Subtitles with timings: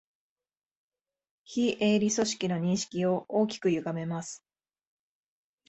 [1.43, 4.43] 非営利組織の認識を大きくゆがめます